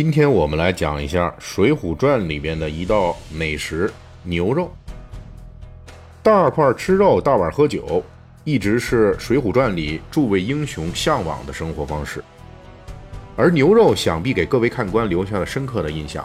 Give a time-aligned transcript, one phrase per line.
[0.00, 3.92] 今天我们来讲一下《水浒传》里边的一道美食——
[4.22, 4.70] 牛肉。
[6.22, 8.00] 大块吃肉，大碗喝酒，
[8.44, 12.22] 一直是《水浒传》里诸位英雄向往的生活方式。
[13.36, 16.24] 而牛肉想必给各位看官留下了深刻的印象，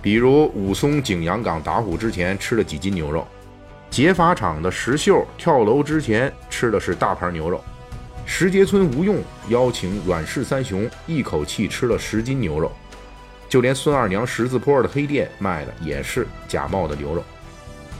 [0.00, 3.26] 比如武松景阳冈打虎之前吃了几斤牛肉，
[3.90, 7.60] 劫法场的石秀跳楼之前吃的是大盘牛肉，
[8.24, 12.70] 石碣村吴用邀请阮氏三雄一口气吃了十斤牛肉。
[13.52, 17.22] 就连孙二娘十字坡的黑店卖的也是假冒的牛肉。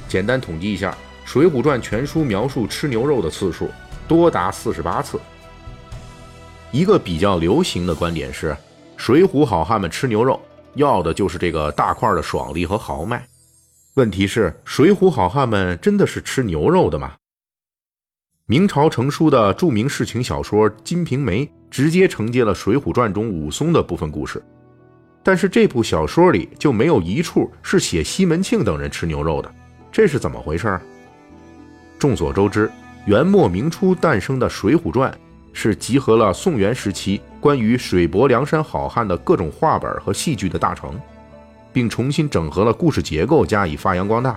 [0.08, 0.90] 简单统计一下，
[1.26, 3.68] 《水浒传》全书描述吃牛肉的次数
[4.08, 5.20] 多达四十八次。
[6.70, 8.56] 一个比较流行的观点是，
[8.96, 10.40] 水浒好汉们吃牛肉
[10.76, 13.22] 要的就是这个大块的爽利和豪迈。
[13.92, 17.12] 问题是，水浒好汉们真的是吃牛肉的吗？
[18.46, 24.42] 明朝成书的著名世情小说《金瓶梅》直接承接了《水浒传》中武松的部分故事。
[25.22, 29.54] 但是这部小说里就没有一处是写西门庆等人吃牛肉的，
[29.90, 30.80] 这是怎么回事？
[31.98, 32.70] 众所周知，
[33.06, 35.12] 元末明初诞生的《水浒传》
[35.52, 40.98] 是集合了宋元时期关于水泊梁山好汉的各种话本和戏剧的大成，
[41.72, 44.36] 并重新整合了故事结构加以发扬光大。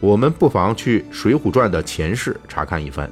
[0.00, 3.08] 我们不妨去《水浒传》的前世查看一番。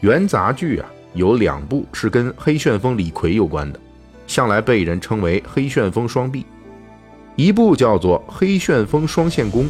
[0.00, 3.80] 元杂剧啊，有两部是跟黑旋风李逵有关的。
[4.26, 6.46] 向来被人称为黑旋风双臂，
[7.36, 9.64] 一部叫做《黑旋风双线功》，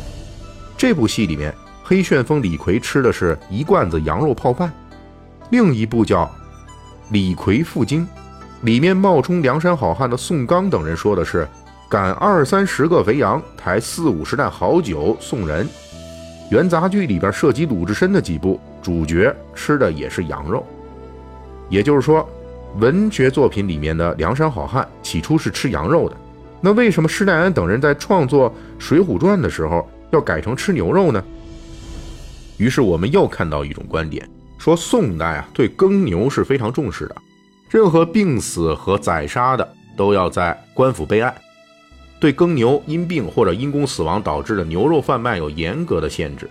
[0.77, 4.71] 这部戏里面黑旋风李逵吃的是一罐子羊肉泡饭；
[5.51, 6.25] 另一部叫
[7.11, 8.07] 《李逵赴京》，
[8.63, 11.47] 里面冒充梁山好汉的宋刚等人说的是
[11.91, 15.69] 赶二三十个肥羊，抬四五十担好酒送人。
[16.51, 20.65] 元杂剧里边涉及鲁智深的几部，主角吃的也是羊肉，
[21.69, 22.29] 也就是说。
[22.77, 26.17] 文学作品里面的梁山好汉起初是吃羊肉的，
[26.61, 31.23] 那为什么施耐庵等人在创作《水浒传》的时候要改成吃牛肉呢？
[32.57, 37.15] 于是我们又看到一种观点，说宋代啊对耕牛是非常重视的，
[37.71, 41.33] 任何病死和宰杀的都要在官府备案，
[42.19, 46.51] 对耕牛因病或者因公死亡导致的牛肉贩卖有严格的限制，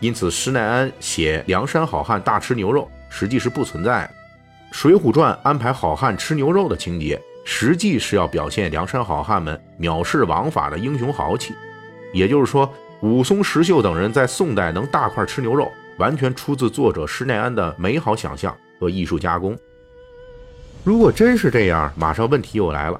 [0.00, 4.08] 因此施耐庵写梁山好汉大吃牛肉实际是不存在的。
[4.70, 11.54] 《水浒传》安排好汉吃牛肉的情节，实际是要表现梁山好汉们藐视王法的英雄豪气。
[12.12, 12.70] 也就是说，
[13.00, 19.56] 武松、石秀等人在宋代能大块吃牛肉，完全出自作者施耐庵的美好想象和艺术加工。
[20.84, 22.98] 如果真是这样，马上问题又来了：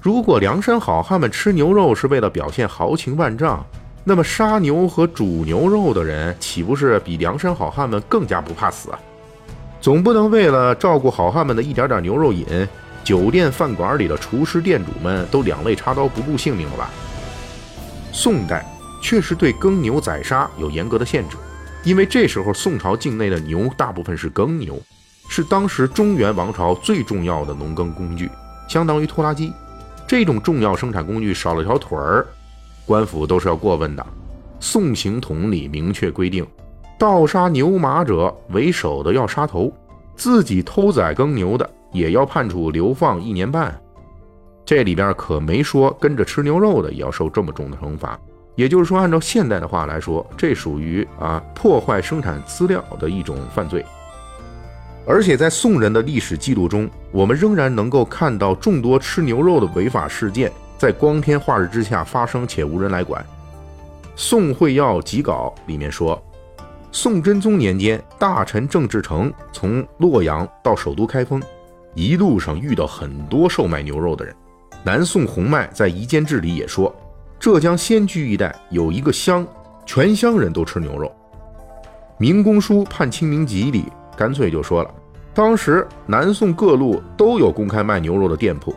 [0.00, 3.64] 如果梁山好汉们吃牛肉是为了表现豪情万丈，
[4.04, 8.90] 那么杀牛和煮牛肉的人，岂不是比梁山好汉们更加不怕死？
[9.86, 12.44] 总不能为了照顾好汉们的一点点牛肉瘾，
[13.04, 16.90] 酒店饭馆里的厨师店主们都两肋插刀不顾性命了吧？
[18.12, 18.66] 宋代
[19.00, 21.36] 确实对耕牛宰杀有严格的限制，
[21.84, 24.76] 因为这时候宋朝境内的牛大部分是耕牛，
[25.28, 28.28] 是当时中原王朝最重要的农耕工具，
[28.68, 29.52] 相当于拖拉机。
[30.04, 32.26] 这种重要生产工具少了条腿儿，
[32.84, 34.04] 官府都是要过问的。
[34.58, 36.44] 宋刑统里明确规定。
[36.98, 39.70] 盗杀牛马者，为首的要杀头；
[40.16, 43.78] 自己偷宰耕牛的，也要判处流放一年半。
[44.64, 48.18] 这里边可没说跟着吃牛肉的也要受这么重的惩罚。
[48.54, 53.84] 也就是说，按照现代的话来说，这属于啊破坏生产资料的一种犯罪。
[55.06, 63.22] 而且在宋人的历史记录中，我们仍然能够看到众多吃牛肉的违法事件在光天化日之下发生，且无人来管。
[64.16, 66.20] 《宋会要集稿》里面说。
[66.98, 71.42] 宋真宗年间，大臣郑志成从洛阳到首都开封，
[71.92, 74.34] 一路上遇到很多售卖牛肉的人。
[74.82, 76.90] 南宋洪迈在《夷坚志》里也说，
[77.38, 79.46] 浙江仙居一带有一个乡，
[79.84, 81.14] 全乡人都吃牛肉。
[82.16, 84.90] 明公书《判清明集》里干脆就说了，
[85.34, 88.74] 当时南宋各路都有公开卖牛肉的店铺。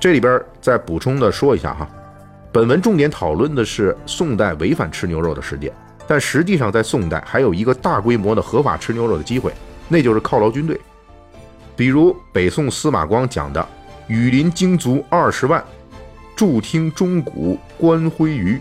[0.00, 1.88] 这里边再补充的说一下哈，
[2.50, 5.72] 本文重点讨论的是宋代违反吃牛肉的事件。
[6.06, 9.52] 但实际上，在宋代还有一个大规模的合法吃牛肉的机会，
[9.88, 10.78] 那就是犒劳军队。
[11.74, 13.66] 比如北宋司马光讲的
[14.06, 15.64] “羽林精卒二十万，
[16.36, 18.60] 驻听钟鼓观挥鱼，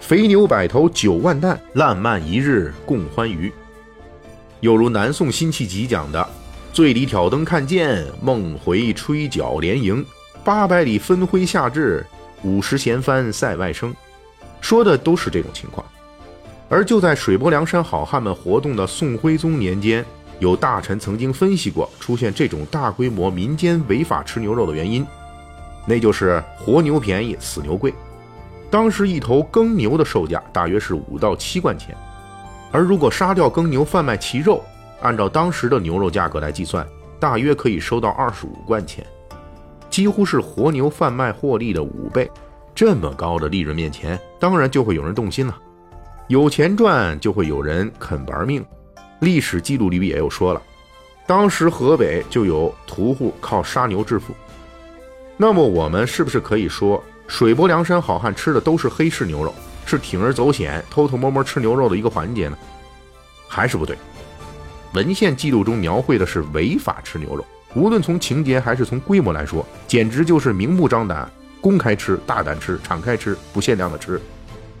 [0.00, 3.52] 肥牛百头九万担，烂漫一日共欢娱”。
[4.60, 6.28] 又如南宋辛弃疾讲的
[6.72, 10.04] “醉里挑灯看剑，梦回吹角连营，
[10.42, 12.04] 八百里分麾下炙，
[12.42, 13.94] 五十弦翻塞外声”，
[14.60, 15.86] 说的都是这种情况。
[16.68, 20.04] 而就在水泊梁山好汉们活动的宋徽宗年间，
[20.38, 25.06] 有大臣曾经分析过出现这种大规模民间违法吃牛肉的原因。
[25.86, 27.92] 那就是活牛便宜，死牛贵。
[28.70, 31.94] 当时一头耕牛的售价大约是五到七贯钱，
[32.72, 34.64] 而如果杀掉耕牛贩卖其肉，
[35.02, 36.84] 按照当时的牛肉价格来计算，
[37.20, 39.06] 大约可以收到二十五贯钱，
[39.90, 42.28] 几乎是活牛贩卖获利的五倍。
[42.74, 45.56] 这么高的利润面前，当然就会有人动心了。
[46.28, 48.64] 有钱赚，就会有人肯玩命。
[49.20, 50.62] 历史记录里也有说了，
[51.26, 54.34] 当时河北就有屠户靠杀牛致富。
[55.36, 59.54] 那么我们是不是可以说，水泊梁山好汉吃的都是黑市牛肉，
[59.84, 62.56] 是铤而走险、偷偷摸摸吃牛肉的一个环节呢？
[63.46, 63.94] 还是不对。
[64.94, 67.44] 文献记录中描绘的是违法吃牛肉，
[67.74, 71.30] 无论从情节还是从规模来说，简直就是明目张胆。
[71.60, 74.20] 公开吃，大胆吃，敞开吃，不限量的吃，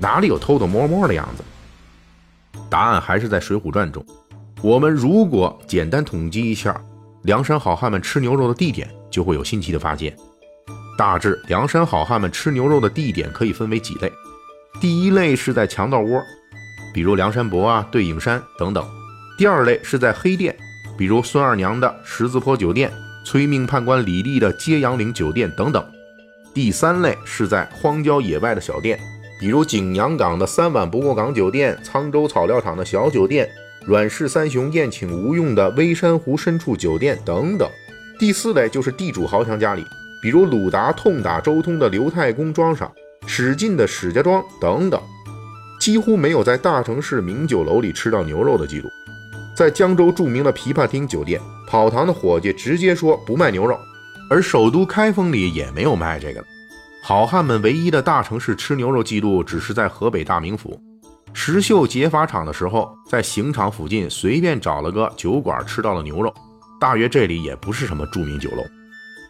[0.04, 1.42] 哪里有偷偷摸摸的样子？
[2.68, 4.04] 答案还是在《水浒传》中。
[4.60, 6.78] 我们如果简单统计一下
[7.22, 10.14] 梁山好汉们吃牛肉的地点，就会有新奇的发现。
[10.98, 14.12] 大致梁山好汉们吃牛肉的地点可以分为几类：
[14.78, 16.22] 第一类是在强盗窝，
[16.92, 18.84] 比如梁山伯啊、对影山等等；
[19.38, 20.54] 第二类是在黑店，
[20.98, 22.92] 比如孙二娘的十字坡酒店、
[23.24, 25.82] 催命判官李立的揭阳岭酒店等等。
[26.52, 29.00] 第三类是在荒郊野外的小店，
[29.44, 33.46] 比如景阳冈的三碗不过岗酒店、沧州草料场的小酒店、
[33.84, 37.68] 阮氏三雄宴请吴用的微山湖深处酒店等等。
[38.18, 39.84] 第四类就是地主豪强家里，
[40.22, 42.90] 比如鲁达痛打周通的刘太公庄上、
[43.26, 44.98] 史进的史家庄等等，
[45.78, 48.88] 几乎没有在大城市名酒楼里吃到牛肉的记录。
[49.54, 51.38] 在江州著名的琵琶厅酒店，
[51.68, 53.78] 跑堂的伙计直接说不卖牛肉。
[54.30, 56.46] 而首都开封里也没有卖这个的。
[57.06, 60.80] 好汉们唯一的大城市吃牛肉记录，只是在河北大名府
[61.34, 66.32] 石秀劫法场的时候，在刑场附近随便找了个酒馆吃到了牛肉。
[66.80, 68.64] 大约这里也不是什么著名酒楼。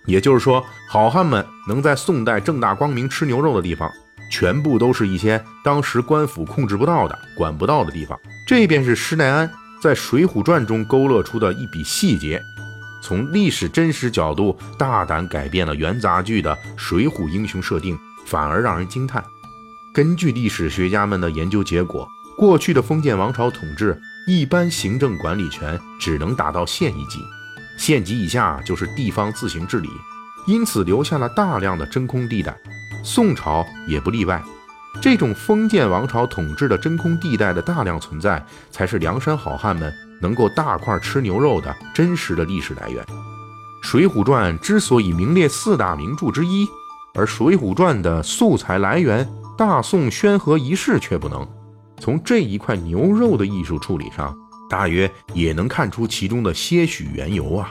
[0.06, 3.90] 也就是说，好汉们能在宋代正大光明吃牛肉的地方，
[4.30, 8.16] 全部都是一些当时官府控制不到的、管不到的地方。
[8.46, 9.50] 这便是施耐庵
[9.82, 12.40] 在《水浒传》中勾勒出的一笔细节。
[13.06, 19.22] 从历史真实角度大胆改变了元杂剧的水浒英雄设定，反而让人惊叹。
[19.92, 27.20] 根据历史学家们的研究结果，过去的封建王朝统治一般行政管理权只能达到县一级，
[27.76, 29.90] 县级以下就是地方自行治理，
[30.46, 32.58] 因此留下了大量的真空地带。
[33.04, 34.42] 宋朝也不例外。
[35.02, 39.92] 这种封建王朝统治的真空地带的大量存在，才是梁山好汉们。
[40.24, 43.04] 能够大块吃牛肉的真实的历史来源，
[43.82, 46.66] 《水浒传》之所以名列四大名著之一，
[47.12, 51.46] 而《水浒传》的素材来源大宋宣和一事却不能，
[52.00, 54.34] 从这一块牛肉的艺术处理上，
[54.70, 57.70] 大约也能看出其中的些许缘由啊。